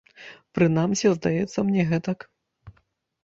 [0.59, 2.19] Прынамсі, здаецца мне гэтак.